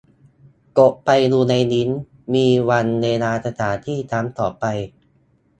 [0.79, 1.99] กดไปดูในลิงก์
[2.33, 4.65] มีวันเวลาสถานที่ครั้งต่อไป